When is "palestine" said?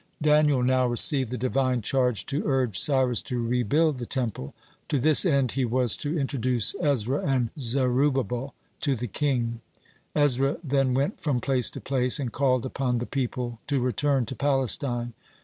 14.35-15.13